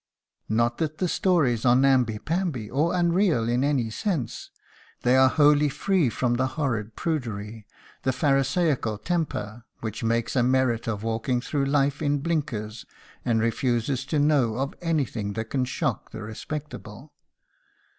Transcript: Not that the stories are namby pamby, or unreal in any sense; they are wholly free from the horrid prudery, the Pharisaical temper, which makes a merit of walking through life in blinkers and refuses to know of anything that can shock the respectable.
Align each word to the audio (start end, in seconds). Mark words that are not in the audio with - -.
Not 0.49 0.79
that 0.79 0.97
the 0.97 1.07
stories 1.07 1.63
are 1.63 1.75
namby 1.75 2.17
pamby, 2.17 2.71
or 2.71 2.95
unreal 2.95 3.47
in 3.47 3.63
any 3.63 3.91
sense; 3.91 4.49
they 5.03 5.15
are 5.15 5.29
wholly 5.29 5.69
free 5.69 6.09
from 6.09 6.37
the 6.37 6.47
horrid 6.57 6.95
prudery, 6.95 7.67
the 8.01 8.11
Pharisaical 8.11 8.97
temper, 8.97 9.63
which 9.81 10.03
makes 10.03 10.35
a 10.35 10.41
merit 10.41 10.87
of 10.87 11.03
walking 11.03 11.39
through 11.39 11.65
life 11.65 12.01
in 12.01 12.17
blinkers 12.17 12.83
and 13.23 13.41
refuses 13.41 14.03
to 14.07 14.17
know 14.17 14.57
of 14.57 14.73
anything 14.81 15.33
that 15.33 15.51
can 15.51 15.65
shock 15.65 16.09
the 16.09 16.23
respectable. 16.23 17.13